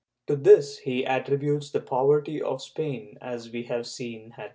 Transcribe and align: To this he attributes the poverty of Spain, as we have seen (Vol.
To 0.25 0.35
this 0.35 0.79
he 0.79 1.05
attributes 1.05 1.69
the 1.69 1.79
poverty 1.79 2.41
of 2.41 2.59
Spain, 2.63 3.19
as 3.21 3.51
we 3.51 3.65
have 3.65 3.85
seen 3.85 4.33
(Vol. 4.35 4.47